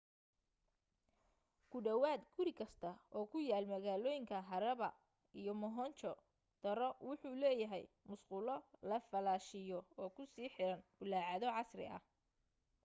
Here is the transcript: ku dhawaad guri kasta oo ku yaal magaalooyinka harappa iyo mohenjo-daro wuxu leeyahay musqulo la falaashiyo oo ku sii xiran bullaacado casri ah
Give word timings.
ku 1.69 1.77
dhawaad 1.85 2.21
guri 2.35 2.53
kasta 2.59 2.91
oo 3.15 3.25
ku 3.31 3.37
yaal 3.49 3.65
magaalooyinka 3.73 4.37
harappa 4.51 4.89
iyo 5.39 5.53
mohenjo-daro 5.61 6.89
wuxu 7.07 7.27
leeyahay 7.41 7.85
musqulo 8.07 8.55
la 8.89 8.97
falaashiyo 9.09 9.79
oo 10.01 10.09
ku 10.15 10.21
sii 10.31 10.53
xiran 10.55 10.81
bullaacado 10.97 11.47
casri 11.57 11.85
ah 11.97 12.01